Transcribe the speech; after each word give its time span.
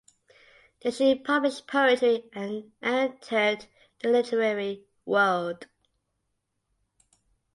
Then 0.81 0.93
she 0.93 1.13
published 1.13 1.67
poetry 1.67 2.23
and 2.33 2.71
entered 2.81 3.67
the 4.01 4.09
literary 4.09 4.85
world. 5.05 5.67